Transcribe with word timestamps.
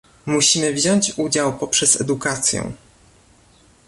Musimy 0.25 0.73
wziąć 0.73 1.13
udział 1.17 1.57
poprzez 1.57 2.01
edukację 2.01 2.71